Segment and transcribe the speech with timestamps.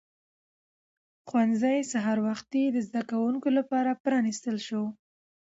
[1.27, 4.83] ښوونځی سهار وختي د زده کوونکو لپاره پرانیستل شو